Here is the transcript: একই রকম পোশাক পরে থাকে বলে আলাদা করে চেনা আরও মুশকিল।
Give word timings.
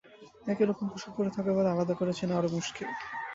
একই 0.47 0.65
রকম 0.65 0.85
পোশাক 0.91 1.11
পরে 1.17 1.31
থাকে 1.35 1.51
বলে 1.51 1.69
আলাদা 1.71 1.93
করে 1.95 2.11
চেনা 2.17 2.33
আরও 2.37 2.49
মুশকিল। 2.55 2.87